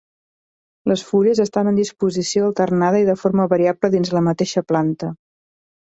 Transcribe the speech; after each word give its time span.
Les 0.91 1.01
fulles 1.09 1.41
estan 1.43 1.69
en 1.73 1.77
disposició 1.81 2.47
alternada 2.47 3.03
i 3.03 3.07
de 3.11 3.17
forma 3.25 3.49
variable 3.55 3.93
dins 3.97 4.15
la 4.19 4.27
mateixa 4.29 4.65
planta. 4.73 5.13